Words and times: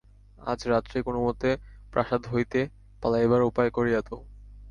আজ 0.43 0.59
রাত্রেই 0.67 1.03
কোনোমতে 1.03 1.49
প্রাসাদ 1.93 2.21
হইতে 2.27 2.59
পালাইবার 3.03 3.41
উপায় 3.41 3.69
করিয়া 3.69 3.99
দাও। 4.01 4.19